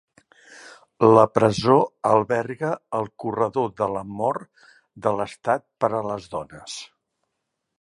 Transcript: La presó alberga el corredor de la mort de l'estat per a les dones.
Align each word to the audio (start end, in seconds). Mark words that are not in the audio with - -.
La 1.17 1.25
presó 1.33 1.75
alberga 2.11 2.71
el 3.01 3.09
corredor 3.25 3.69
de 3.83 3.89
la 3.97 4.01
mort 4.23 4.65
de 5.07 5.13
l'estat 5.19 5.67
per 5.85 5.91
a 6.01 6.05
les 6.09 6.31
dones. 6.37 6.81